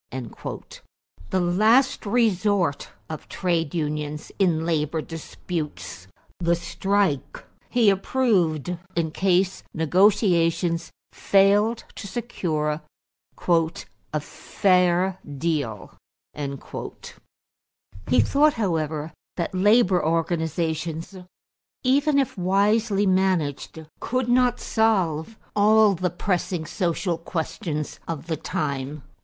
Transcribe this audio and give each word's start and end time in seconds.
The 1.29 1.39
last 1.39 2.07
resort 2.07 2.89
of 3.07 3.29
trade 3.29 3.75
unions 3.75 4.31
in 4.39 4.65
labor 4.65 4.99
disputes, 4.99 6.07
the 6.39 6.55
strike, 6.55 7.43
he 7.69 7.91
approved 7.91 8.79
in 8.95 9.11
case 9.11 9.61
negotiations 9.75 10.89
failed 11.11 11.83
to 11.93 12.07
secure 12.07 12.81
"a 13.47 14.19
fair 14.19 15.19
deal." 15.37 15.95
He 16.33 18.21
thought, 18.21 18.53
however, 18.53 19.13
that 19.37 19.53
labor 19.53 20.03
organizations, 20.03 21.15
even 21.83 22.17
if 22.17 22.35
wisely 22.35 23.05
managed, 23.05 23.85
could 23.99 24.27
not 24.29 24.59
solve 24.59 25.37
all 25.55 25.93
the 25.93 26.09
pressing 26.09 26.65
social 26.65 27.19
questions 27.19 27.99
of 28.07 28.25
the 28.25 28.37
time. 28.37 29.03